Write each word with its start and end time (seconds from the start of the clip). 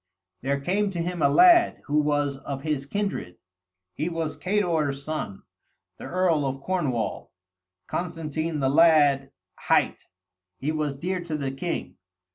There 0.41 0.59
came 0.59 0.89
to 0.89 0.99
him 0.99 1.21
a 1.21 1.29
lad, 1.29 1.83
who 1.85 2.01
was 2.01 2.37
of 2.37 2.63
his 2.63 2.87
kindred; 2.87 3.37
he 3.93 4.09
was 4.09 4.35
Cador's 4.35 5.03
son, 5.03 5.43
the 5.99 6.05
earl 6.05 6.43
of 6.47 6.63
Cornwall; 6.63 7.31
Constantine 7.85 8.61
the 8.61 8.69
lad 8.69 9.31
hight, 9.59 10.07
he 10.57 10.71
was 10.71 10.97
dear 10.97 11.21
to 11.25 11.37
the 11.37 11.51
king. 11.51 11.97